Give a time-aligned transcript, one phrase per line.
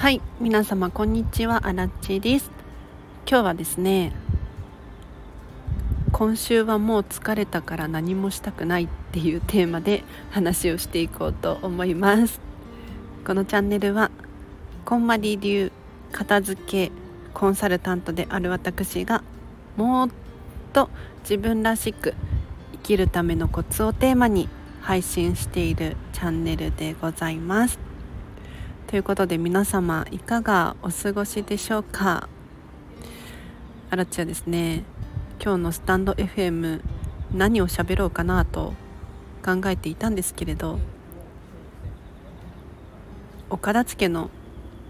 [0.00, 1.66] はい皆様こんにちは。
[1.66, 2.50] アラッチです。
[3.28, 4.14] 今日はですね
[6.10, 12.40] 今週はもう疲れたから何もしたくないっていうテーマで話をしていこうと思います。
[13.26, 14.10] このチャンネルは
[14.86, 15.70] こんまり流
[16.12, 16.90] 片付け
[17.34, 19.22] コンサルタントである私が
[19.76, 20.10] もっ
[20.72, 20.88] と
[21.24, 22.14] 自分らしく
[22.72, 24.48] 生きるためのコツをテーマに
[24.80, 27.89] 配信しているチャンネルでございます。
[28.90, 32.28] ということで皆様いかがお過ごしでしょうか？
[33.88, 34.82] あらちはですね。
[35.40, 36.82] 今日のスタンド FM
[37.32, 38.74] 何を喋ろうかなと
[39.44, 40.80] 考えていたんですけれど
[43.48, 44.28] 岡田付の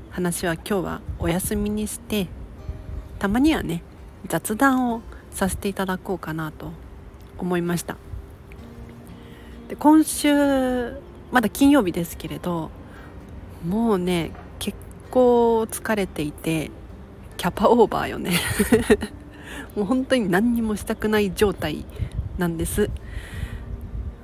[0.08, 2.28] 話は今日はお休みにして
[3.19, 3.82] たまにはね
[4.28, 6.72] 雑談をさせていただこうかなと
[7.36, 7.98] 思いました。
[9.69, 10.94] で今週
[11.30, 12.70] まだ金曜日ですけれど
[13.66, 14.77] もうね結
[15.11, 16.70] 構疲れていて
[17.36, 18.33] キャパオーバーよね。
[19.77, 21.84] もう本当に何にもしたくない状態
[22.38, 22.91] なんです、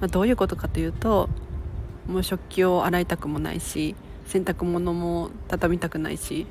[0.01, 1.29] まあ、どういうことかというと
[2.09, 3.95] もう食器を洗いたくもないし
[4.27, 6.47] 洗濯物も畳みたくないし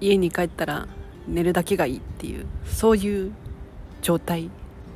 [0.00, 0.88] 家に帰ったら
[1.28, 3.32] 寝るだけがいいっていうそういう
[4.02, 4.50] 状態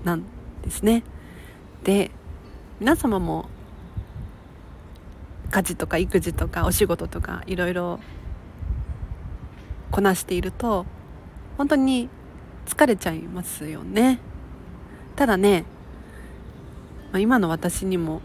[0.04, 0.24] なん
[0.62, 1.02] ですね。
[1.84, 2.10] で
[2.78, 3.48] 皆様も
[5.50, 8.00] 家事とか育児とかお仕事とかいろいろ
[9.90, 10.86] こなしていると
[11.58, 12.08] 本当に
[12.66, 14.20] 疲れちゃいますよね。
[15.16, 15.64] ただね、
[17.12, 18.22] まあ、今の私にも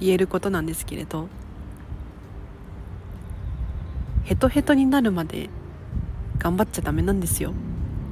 [0.00, 1.28] 言えることなんですけれど
[4.24, 5.50] ヘトヘトになるまで
[6.38, 7.52] 頑張っちゃダメなんですよ。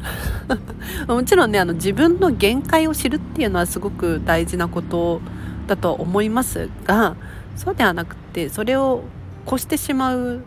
[1.08, 5.20] もちろんねあの自分の限界を知るっていうのはすごく大事なこと
[5.66, 7.16] だと思いますが
[7.54, 9.04] そうではなくてそれを
[9.46, 10.42] 越してしまう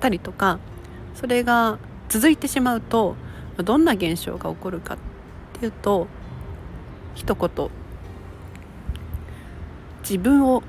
[0.00, 0.58] たりとか
[1.14, 3.16] それが続いてしまうと
[3.58, 4.98] どんな現象が起こるかっ
[5.58, 6.06] ていうと
[7.14, 7.68] 一言
[10.02, 10.62] 自分を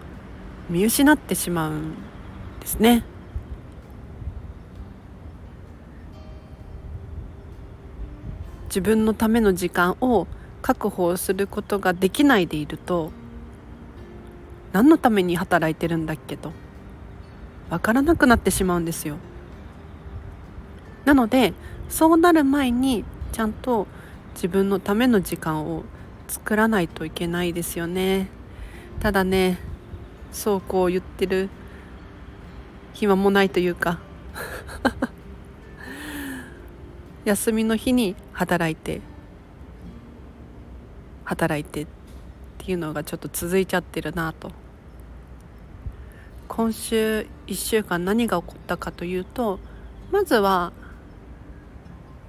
[0.70, 1.96] 見失ってしまうん
[2.60, 3.04] ですね。
[8.68, 10.26] 自分のための時間を
[10.64, 13.12] 確保することができないでいると
[14.74, 16.52] 何のために働いてるんだっけと。
[17.70, 19.18] 分からなくなってしまうんですよ。
[21.06, 21.54] なので
[21.90, 23.88] そうなる前にちゃんと
[24.36, 25.84] 自分のための時間を
[26.28, 28.28] 作らないといけないですよね。
[29.00, 29.60] ただね
[30.32, 31.50] そうこう言ってる
[32.94, 34.00] 暇もないというか。
[37.26, 39.00] 休みの日に働いて
[41.24, 41.88] 働いてっ
[42.58, 44.63] ていうのがちょっと続いちゃってるなと。
[46.56, 49.58] 今週1週間何が起こったかというと
[50.12, 50.72] まずは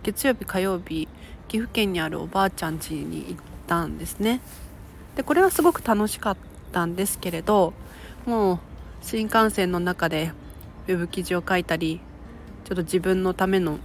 [0.02, 1.08] 月曜日火曜日
[1.48, 3.36] 岐阜県にあるおばあちゃん家に行っ
[3.66, 4.40] たんですね。
[5.14, 6.36] でこれはすごく楽しかっ
[6.72, 7.74] たんですけれど
[8.24, 8.58] もう
[9.02, 10.32] 新幹線の中で
[10.88, 12.00] ウェブ記事を書いたり
[12.64, 13.78] ちょっと自分のための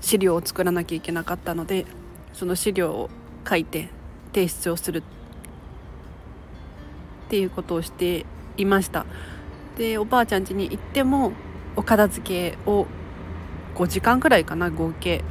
[0.00, 1.86] 資料を作らなきゃいけなかったので
[2.34, 3.10] その資料を
[3.48, 3.88] 書いて
[4.32, 5.02] 提出をするっ
[7.30, 8.24] ていうことをして
[8.56, 9.06] いました。
[9.76, 11.32] でおばあちゃん家に行っても
[11.76, 12.86] お片付けを
[13.76, 15.22] 5時間くらいかな合計。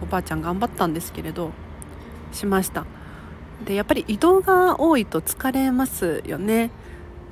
[0.00, 1.50] おばあちゃん頑張ったんですけれど
[2.32, 2.86] しました。
[3.64, 6.70] でやっぱり移動が多いと疲れますよね。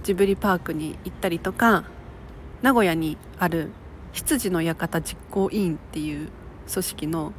[0.02, 1.84] ジブリパークに行ったりとか
[2.62, 3.70] 名古屋にある
[4.12, 6.28] 羊の館実行委員っていう
[6.72, 7.32] 組織の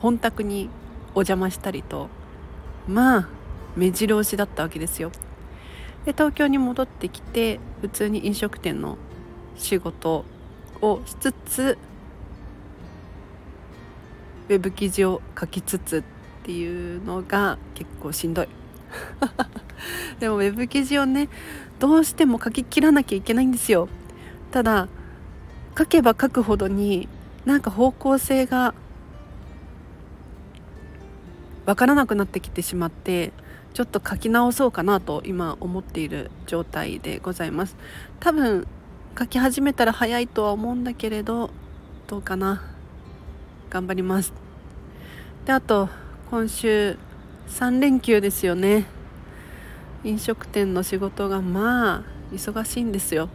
[0.00, 0.70] 本宅に
[1.14, 2.08] お邪魔したりと
[2.88, 3.28] まあ
[3.76, 5.10] 目白押しだったわけですよ。
[6.04, 8.98] で東京に戻ってきて普通に飲食店の
[9.56, 10.24] 仕事
[10.80, 11.78] をしつつ
[14.48, 16.02] ウェブ記事を書きつつっ
[16.44, 18.48] ていうのが結構しんどい。
[20.20, 21.28] でもウェブ記事をね
[21.78, 23.88] どうしても書ききらなきゃいけないんですよ。
[24.50, 24.88] ただ
[25.78, 27.08] 書けば書くほどに
[27.46, 28.74] なんか方向性が
[31.64, 33.32] わからなくなってきてしまって
[33.74, 37.76] ちょっと書き直そうかなと今思っている状態でございます。
[38.20, 38.66] 多分
[39.18, 41.50] 書き始めたら早いとは思うんだけれど
[42.06, 42.62] どうかな。
[43.70, 44.32] 頑張ります。
[45.46, 45.88] であと
[46.30, 46.98] 今週
[47.48, 48.86] 3連休ですよね。
[50.04, 52.02] 飲食店の仕事がまあ
[52.32, 53.28] 忙しいんですよ。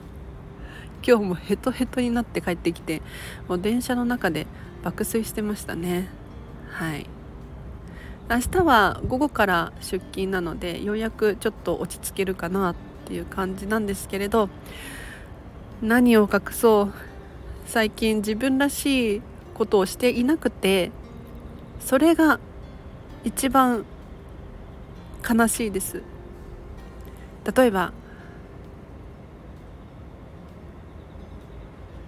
[1.06, 3.00] 今日もヘトヘトになって帰ってきて
[3.48, 4.46] もう電車の中で
[4.82, 6.08] 爆睡してましたね。
[6.70, 7.06] はい。
[8.30, 12.74] 明日は午後から出勤なのでようやくちょっと落ち着けるかなっ
[13.06, 14.48] ていう感じなんですけれど
[15.82, 16.92] 何を隠そう
[17.66, 19.22] 最近自分らしい
[19.54, 20.92] ことをしていなくて
[21.80, 22.38] それが
[23.24, 23.84] 一番
[25.28, 26.02] 悲しいです。
[27.54, 27.92] 例えば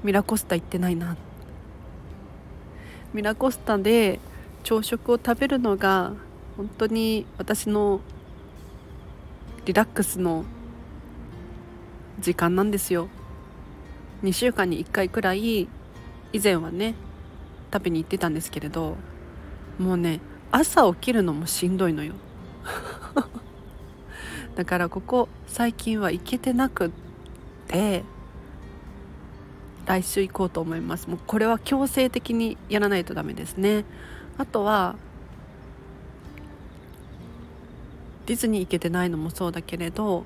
[0.05, 1.17] ミラコスタ行ってないな。
[3.13, 4.21] ミラコスタで
[4.63, 6.13] 朝食を食べるのが
[6.57, 8.01] 本当に私の
[9.65, 10.45] リラックスの
[12.21, 13.09] 時間なんですよ。
[14.23, 15.69] 2週間に1回くらい
[16.33, 16.95] 以前はね
[17.73, 18.97] 食べに行ってたんですけれど
[19.79, 20.21] もうね
[20.53, 22.15] 朝起きるのもしんどいのよ。
[24.55, 26.91] だからここ最近は行けてなくっ
[27.69, 28.05] て
[29.87, 31.09] 来週行こうと思います。
[31.09, 33.85] もうこれは強制的にやらないとダメですね。
[34.39, 34.97] あとは
[38.27, 40.25] ディズニー行けてないのもそうだけれど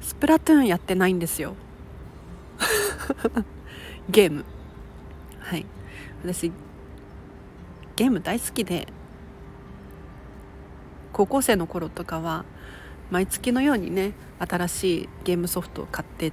[0.00, 1.54] スプラトゥーンやってないんですよ。
[4.08, 4.44] ゲーム。
[5.40, 5.66] はい。
[6.22, 6.52] 私
[7.96, 8.88] ゲーム大好きで
[11.12, 12.44] 高校生の頃とかは
[13.10, 16.32] 毎月のようにね新しいゲームソフトを買って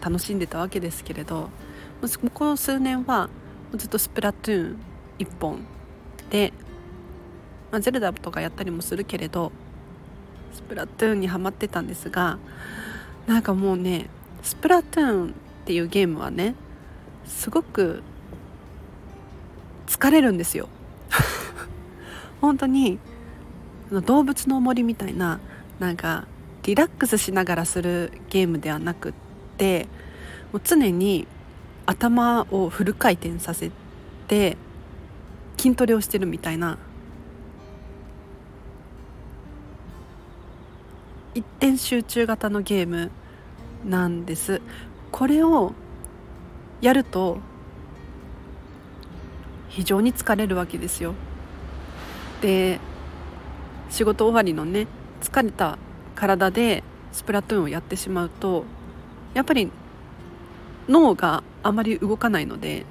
[0.00, 1.48] 楽しんでたわけですけれども
[2.02, 3.28] うここ数年は
[3.74, 4.78] ずっとスプラトゥーン
[5.18, 5.64] 1本
[6.30, 6.52] で、
[7.70, 9.52] まあ、ゼルダとかやったりもするけれど
[10.52, 12.38] スプラトゥーンにはまってたんですが
[13.26, 14.08] なんかもうね
[14.42, 15.32] スプラトゥーンっ
[15.66, 16.54] ていうゲームはね
[17.26, 18.02] すごく
[19.86, 20.68] 疲れるんですよ。
[22.40, 22.98] 本当に
[23.90, 25.40] 動物の森みたいな
[25.78, 26.26] なんか
[26.62, 29.12] リラックスしながらするゲームではなくっ
[29.56, 29.88] て
[30.52, 31.26] もう常に
[31.86, 33.70] 頭をフル回転させ
[34.28, 34.56] て
[35.58, 36.78] 筋トレをしてるみたいな。
[41.34, 43.10] 一点集中型のゲーム
[43.84, 44.60] なんです。
[45.10, 45.72] これを
[46.80, 47.38] やると
[49.68, 51.14] 非常に疲れるわけですよ。
[52.40, 52.80] で
[53.90, 54.86] 仕事終わりのね
[55.20, 55.78] 疲れた
[56.14, 56.82] 体で
[57.12, 58.64] スプラトゥーンをやってしまうと
[59.34, 59.70] やっぱり
[60.88, 62.86] 脳があまり動かないので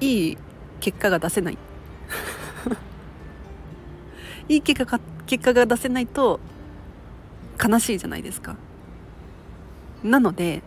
[0.00, 0.38] いい
[0.80, 1.58] 結果が出せない。
[4.48, 6.40] いい結果が結果が出せないと
[7.62, 8.56] 悲しいじゃないですか。
[10.02, 10.62] なので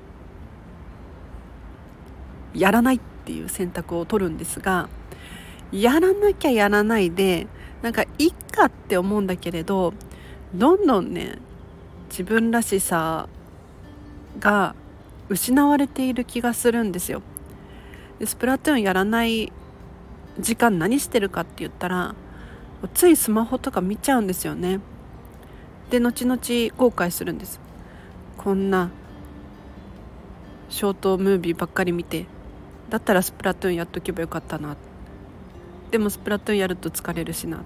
[2.54, 4.90] やらないっていう選択を取るんですが
[5.72, 7.48] やらなきゃやらないで
[7.82, 9.94] なんかいっかって思うんだけれど
[10.54, 11.40] どんどんね
[12.10, 13.28] 自分らしさ
[14.40, 14.76] が
[15.30, 17.24] 失われている気がするんですよ。
[18.20, 19.52] でスプラトゥーンやらない
[20.40, 22.16] 時間何してるかって言ったら
[22.94, 24.80] ついスマホとか見ちゃうんですよね。
[25.90, 27.60] で後々後悔するんです。
[28.38, 28.90] こんな
[30.70, 32.26] ショートムービーばっかり見て
[32.90, 34.76] だったらスプラトゥーンやっとけばよかったな。
[35.92, 37.64] でもスプラトゥーンやると疲れるしな。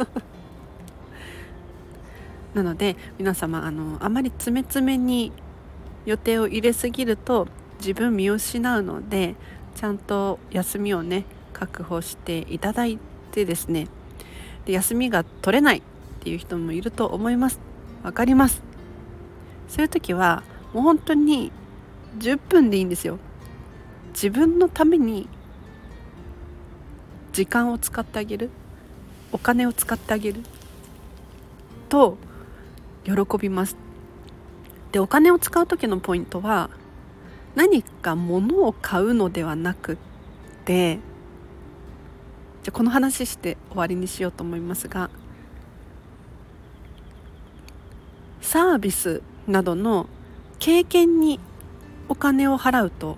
[2.54, 5.32] なので皆様あのあまり詰め詰めに
[6.04, 7.48] 予定を入れすぎると
[7.82, 9.34] 自分見失うので
[9.74, 12.96] ちゃんと休みをね確保していただい
[13.32, 13.88] てですね。
[14.64, 15.82] で休みが取れないっ
[16.20, 17.58] ていう人もいると思います。
[18.04, 18.62] わかります。
[19.66, 21.50] そういう時はもう本当に
[22.18, 23.18] 10分でいいんですよ。
[24.12, 25.28] 自分のために
[27.32, 28.50] 時間を使ってあげる
[29.32, 30.42] お金を使ってあげる
[31.88, 32.16] と
[33.04, 33.76] 喜びます。
[34.92, 36.70] でお金を使う時のポイントは
[37.54, 39.96] 何か物を買うのではなくっ
[40.64, 40.98] て
[42.62, 45.10] じゃこの話して終わりにしようと思いますが
[48.40, 50.06] サービスなどの
[50.58, 51.40] 経験に
[52.08, 53.16] お金を払うと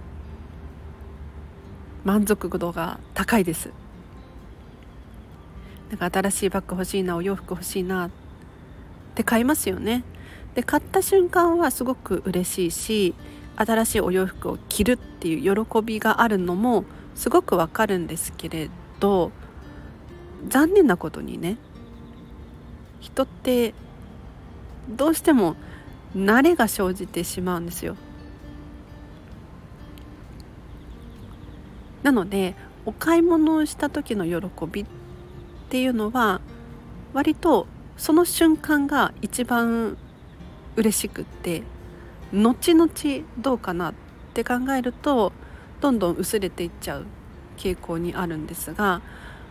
[2.04, 3.70] 満足度が高いです。
[5.88, 8.10] なんか新しいバッグ欲しいなお洋服欲しいなっ
[9.14, 10.04] て買いますよね。
[10.54, 13.14] で買った瞬間はすごく嬉しいし
[13.56, 16.84] 新しいお洋服を着るっていう喜びがあるのも
[17.14, 18.70] すごくわかるんですけれ
[19.00, 19.30] ど
[20.49, 21.56] 残念なことにね
[23.00, 23.75] 人って
[24.88, 25.56] どうしても
[26.16, 27.96] 慣れが生じてしまうんですよ。
[32.02, 34.87] なのでお買い物をした時の喜びっ
[35.70, 36.40] ていうのは
[37.14, 39.96] 割とその瞬間が一番
[40.76, 41.62] 嬉しくって
[42.34, 42.90] 後々
[43.38, 43.94] どうかなっ
[44.34, 45.32] て考えると
[45.80, 47.06] どんどん薄れていっちゃう
[47.56, 49.00] 傾向にあるんですが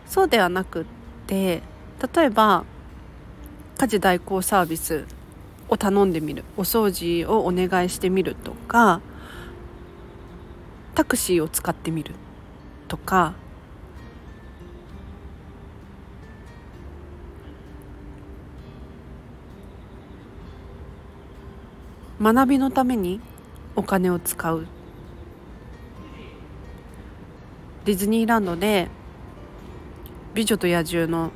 [0.06, 0.84] そうではなくっ
[1.26, 1.62] て
[2.14, 2.64] 例えば
[3.78, 5.06] 家事代行サービス
[5.68, 9.00] を頼んでみるお掃除をお願いしてみるとか
[10.94, 12.14] タクシーを使ってみる
[12.88, 13.34] とか
[22.24, 23.20] 学びのために
[23.76, 24.66] お金を使う。
[27.84, 28.88] ディズニーランドで
[30.32, 31.32] 「美女と野獣」の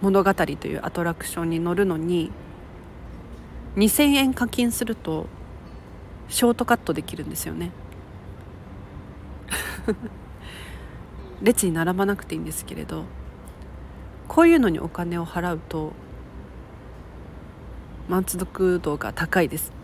[0.00, 2.30] 物語というアトラクションに乗るのに
[3.74, 5.26] 2,000円課金すると
[6.28, 7.72] ショートカットできるんですよね。
[11.42, 13.02] 列に並ばなくていいんですけれど
[14.28, 15.92] こういうのにお金を払うと
[18.08, 19.83] 満足度が高いです。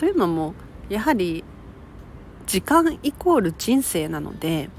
[0.00, 0.54] というのも
[0.88, 1.44] やはり
[2.46, 4.70] 時間イコール人生なので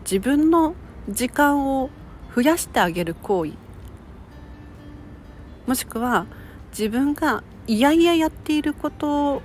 [0.00, 0.74] 自分の
[1.10, 1.90] 時間を
[2.34, 3.52] 増やしてあげる行為
[5.66, 6.24] もしくは
[6.70, 9.42] 自分がいやいややっていること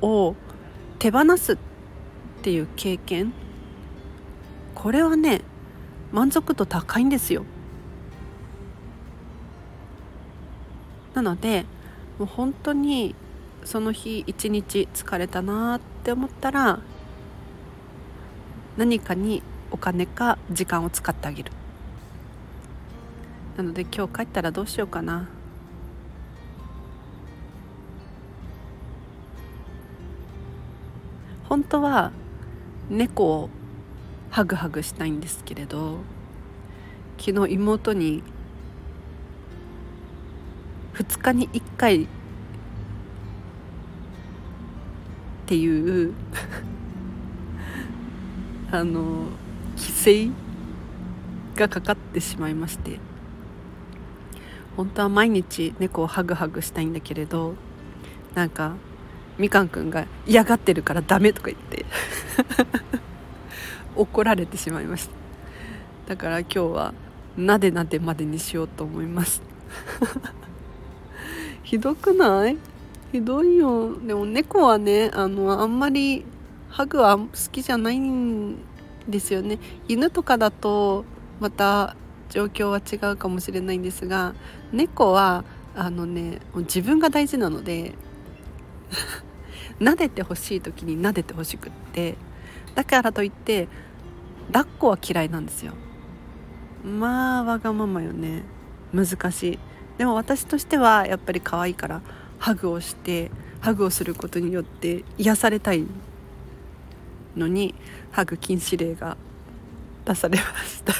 [0.00, 0.34] を
[0.98, 1.56] 手放すっ
[2.42, 3.32] ていう経験
[4.74, 5.42] これはね
[6.10, 7.44] 満足度高いんですよ。
[11.14, 11.64] なので
[12.18, 13.14] もう本当に
[13.64, 16.80] その日一日疲れたなって思ったら
[18.76, 21.52] 何かにお金か時間を使ってあげる。
[23.56, 25.28] なので今日帰ったらどうしようかな。
[31.48, 32.12] 本当は
[32.88, 33.50] 猫を
[34.30, 35.98] ハグハグしたいんですけれど
[37.18, 38.22] 昨日妹に
[41.02, 42.04] 2日に1回。
[42.04, 42.06] っ
[45.46, 46.14] ていう。
[48.70, 49.26] あの
[49.76, 50.30] 規制
[51.56, 52.98] がかかってしまいまして。
[54.76, 57.56] 本当は毎日猫をハグハグしたいんだけれど
[58.34, 58.76] なんか
[59.36, 61.84] みかんくんが嫌がってるからダメとか言って。
[63.94, 65.14] 怒られてしまいました。
[66.06, 66.94] だから今日は
[67.36, 69.42] なでなでまでにしようと思います。
[71.72, 72.58] ひどくない？
[73.12, 73.98] ひどいよ。
[73.98, 76.22] でも猫はねあのあんまり
[76.68, 78.58] ハグは好きじゃないん
[79.08, 79.58] ですよね。
[79.88, 81.06] 犬とかだと
[81.40, 81.96] また
[82.28, 84.34] 状況は違うかもしれないんですが
[84.70, 87.94] 猫はあのね自分が大事なので
[89.80, 92.18] 撫でてほしい時に撫でてほしくって。
[92.74, 93.66] だからといって
[94.52, 95.72] 抱っこは嫌いなんですよ。
[96.84, 98.42] まあわがままよね。
[98.92, 99.58] 難しい。
[99.98, 102.02] でも私としてはやっぱり可愛いから
[102.38, 103.30] ハグをして
[103.60, 105.86] ハグをすることによって癒されたい
[107.36, 107.74] のに
[108.10, 109.16] ハグ禁止令が
[110.04, 110.92] 出されました。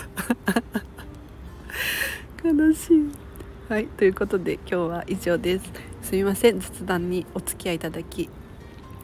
[2.49, 3.11] 悲しい。
[3.69, 5.65] はいということで今日は以上です。
[6.03, 6.61] すみません。
[6.61, 8.29] 雑談にお付き合いいただき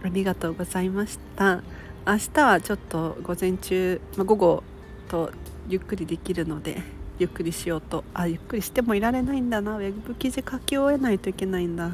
[0.05, 1.63] ありがとうございました。
[2.07, 4.63] 明日はちょっと午前中、まあ、午後
[5.09, 5.31] と
[5.69, 6.83] ゆっくりできるので
[7.19, 8.05] ゆっくりしようと。
[8.15, 9.77] あゆっくりしてもいられないんだな。
[9.77, 11.93] ウェブ記事書き終えないといけないんだ。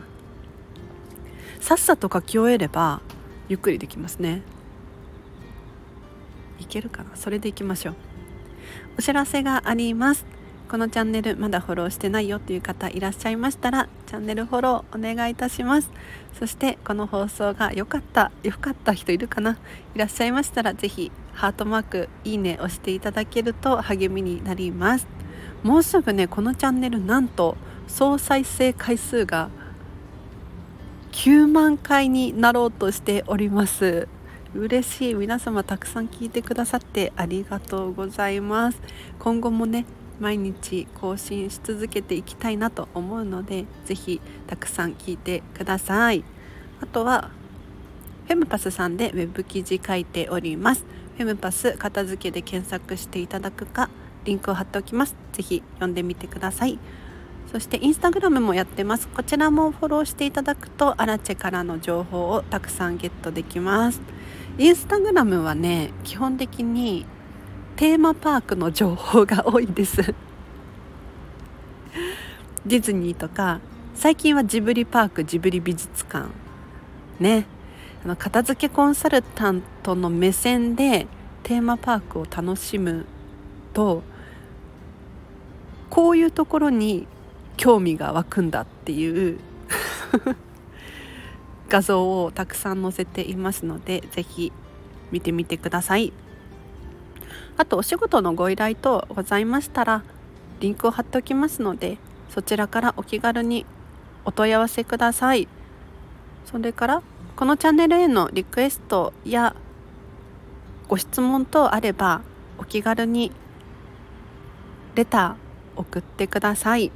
[1.61, 3.01] さっさと書き終えれば
[3.49, 4.43] ゆっくりできますね。
[6.59, 7.17] いけるかな？
[7.17, 7.95] それでいきましょう。
[8.99, 10.27] お知らせがあります。
[10.69, 15.91] このチャンネルまだフォローしてないよという方いらっしゃいましたらチャンネルフォローお願いいたします。
[16.39, 19.59] そしてこの放送が良かった良かった人いるかな？
[19.95, 25.14] いらっしゃいましたら是非ハートマークいいね押していただけると励みになります。
[25.65, 27.57] もうすぐねこのチャンネルなんと
[27.89, 29.49] 総再生回数が
[31.13, 34.07] 9万回になろうとしております。
[34.55, 35.15] 嬉しい。
[35.15, 38.79] 皆様たくさん聞いてくださってありがとうございます。
[39.19, 39.87] 今後もね
[40.21, 46.25] 毎日更新し続けていきたいなと思うのでぜひたくさん聞いてください。
[46.83, 47.31] あとは
[48.27, 50.85] フェムパスさんでウェブ記事書いております。
[51.17, 53.89] フェムパス片付けで検索していただくか
[54.25, 55.15] リンクを貼っておきます。
[55.33, 56.79] ぜひ読んでみてください。
[57.53, 59.07] そしてインスタグラムもやってます。
[59.09, 64.01] こちらもフォローしていただくとアラチェからの情報をたくさんゲットできます。
[64.59, 67.07] インスタグラムはね基本的に
[67.77, 70.03] テーマパークの情報が多いです。
[72.67, 73.61] ディズニーとか
[73.95, 76.29] 最近はジブリパークジブリ美術館。
[77.21, 77.47] ね。
[78.05, 81.07] あの片付けコンサルタントの目線で
[81.43, 83.07] テーマパークを楽しむ
[83.73, 84.03] と
[85.95, 87.07] こういうところに
[87.57, 89.39] 興味が湧くんだっていう
[91.71, 94.53] 画像をたくさん載せていますので是非
[95.13, 96.13] 見てみてください。
[97.57, 100.03] あとお仕事のご依頼等ございましたら
[100.59, 101.99] リンクを貼っておきますので
[102.29, 103.65] そちらからお気軽に
[104.25, 105.47] お問い合わせください。
[106.45, 107.03] それから
[107.37, 109.55] このチャンネルへのリクエストや
[110.89, 112.23] ご質問等あれば
[112.59, 113.31] お気軽に
[114.97, 115.44] レター
[115.77, 116.91] 送ってください。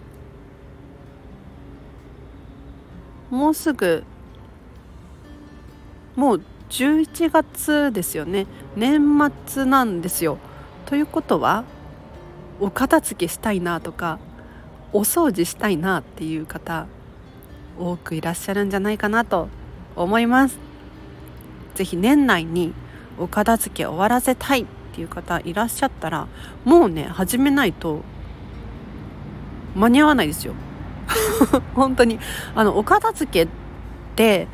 [3.30, 4.04] もうすぐ
[6.16, 8.47] もう11月ですよね。
[8.76, 9.00] 年
[9.47, 10.38] 末なんですよ。
[10.87, 11.64] ということは
[12.61, 14.18] お片付けしたいなとか
[14.92, 16.87] お掃除したいなっていう方
[17.78, 19.49] 多くいらっしゃるんじゃないかなと
[19.94, 20.58] 思います。
[21.75, 22.75] 是非年内に
[23.18, 26.26] お片付け終わらせたいっていう方いらっしゃったら
[26.64, 28.02] もうね始めないと
[29.78, 30.54] 間に合わないですよ。
[31.75, 32.18] 本当に。
[32.54, 33.49] あのお片付けっ
[34.16, 34.49] て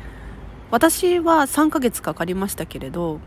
[0.71, 3.19] 私は3ヶ月かかりましたけれど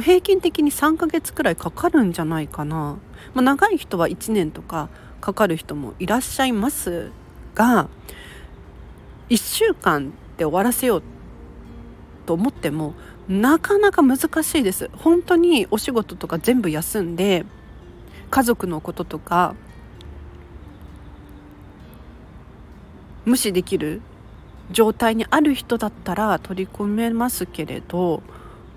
[0.00, 2.96] 平均的に3ヶ月くらいかかるんじゃないかな、
[3.34, 4.88] まあ、長い人は1年とか
[5.20, 7.10] かかる人もいらっしゃいます
[7.54, 7.88] が
[9.30, 11.02] 1週間で終わらせよう
[12.26, 12.94] と思っても
[13.28, 14.90] なかなか難しいです。
[14.92, 17.46] 本当にお仕事とか全部休んで
[18.30, 19.54] 家族のこととか
[23.24, 24.00] 無視できる
[24.70, 28.22] 状態にある人だったら取り込めますけれど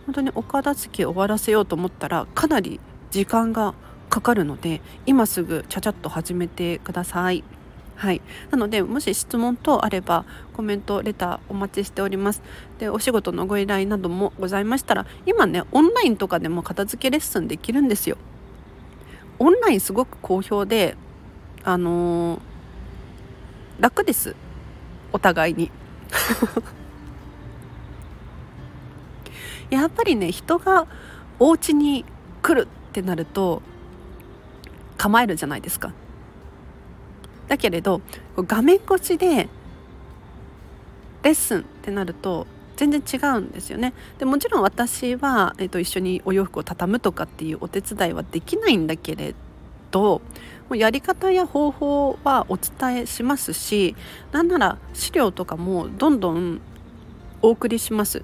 [0.05, 2.79] 本当にお片付け終わらせようと思ったらかなり
[3.11, 3.73] 時間が
[4.09, 7.43] かかるので今すぐちゃちゃっと始めてください。
[7.95, 10.23] はい、なのでもし質問等あれば
[10.53, 12.43] コメントレターお待ちしております。
[12.77, 18.17] でお仕事のご依頼などもございましたら今ねオンラインとかでも片付けレッスンできるんですよ。
[19.39, 20.95] オンラインすごく好評で
[21.63, 22.39] あのー、
[23.79, 24.35] 楽です。
[25.13, 25.71] お互いに。
[29.69, 30.87] やっぱりね人が
[31.39, 32.05] お家に
[32.41, 33.61] 来るってなると
[34.97, 35.93] 構えるじゃないですか。
[37.47, 38.01] だけれど
[38.35, 39.47] 画面越しで
[41.23, 43.93] レッスンってなると全然違うんですよね。
[44.17, 49.33] でもちろん私は、えー、と一緒にお洋服を畳むとかっていうお手伝いはできないんだけれ
[49.91, 50.21] ど
[50.69, 53.95] もうやり方や方法はお伝えしますし
[54.31, 56.59] なんなら資料とかもどんどん
[57.41, 58.23] お送りします。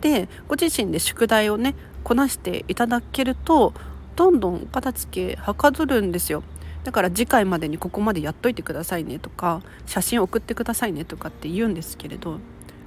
[0.00, 3.74] でご自身で宿題をねこなしていただけると
[4.16, 6.42] どんどん片付けはかどるんですよ。
[6.84, 12.38] だから次回までにここまでやっといてくださいねとか写真送ってくださいねとかって言うんですけれど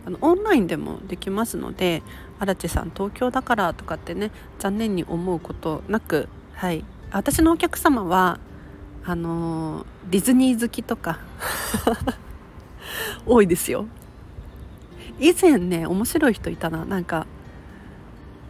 [0.08, 2.02] あのオンラインでもできますので
[2.40, 6.84] 荒地さん東京だからとかってね残念に思うことなくはい。
[7.12, 8.40] 私のお客様は
[9.04, 11.20] あのディズニー好きとか
[13.26, 13.86] 多いですよ。
[15.20, 16.86] 以前ね面白い人いたな。
[16.86, 17.28] なんか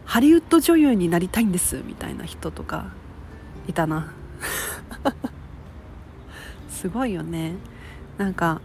[0.04, 2.92] ハリウッド女優になりたいんですみたいな人とか
[3.66, 4.12] いたな。
[6.70, 7.54] すごいよね。
[8.16, 8.60] なんか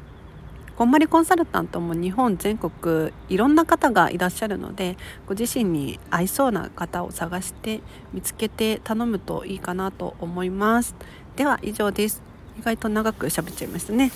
[0.77, 7.81] こんまりコンサルタントも日本全国いろんな方がいらっしゃるのでご自身に合いそうな方を探して
[8.13, 10.95] 見つけて頼むといいかなと思います。
[11.35, 12.21] では以上です。
[12.59, 14.11] 意外と長く喋っちゃいましたね。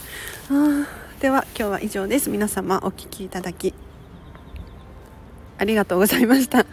[1.20, 2.30] では今日は以上です。
[2.30, 3.74] 皆様お聴きいただき
[5.58, 6.68] ありがとうございました。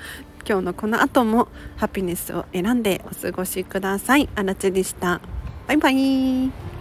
[0.47, 4.29] 今日のこの後もハピネスを選んでお過ごしください。
[4.35, 5.23] あらちでした。
[5.67, 6.78] バイバイ。